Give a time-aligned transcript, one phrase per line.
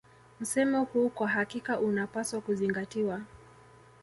[0.39, 3.21] Msemo huu kwa hakika unapaswa kuzingatiwa